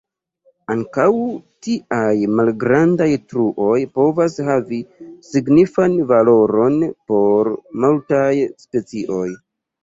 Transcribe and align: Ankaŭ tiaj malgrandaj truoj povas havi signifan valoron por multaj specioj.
Ankaŭ 0.75 1.03
tiaj 1.65 2.13
malgrandaj 2.37 3.09
truoj 3.33 3.75
povas 3.99 4.39
havi 4.47 4.79
signifan 5.33 5.99
valoron 6.13 6.81
por 7.13 7.53
multaj 7.85 8.25
specioj. 8.67 9.29